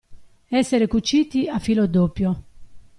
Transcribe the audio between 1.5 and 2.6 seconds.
filo doppio.